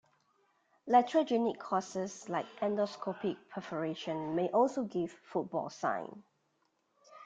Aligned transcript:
Iatrogenic 0.89 1.59
causes 1.59 2.27
like 2.27 2.47
endoscopic 2.59 3.37
perforation 3.53 4.35
may 4.35 4.49
also 4.49 4.83
give 4.85 5.11
football 5.11 5.69
sign. 5.69 6.23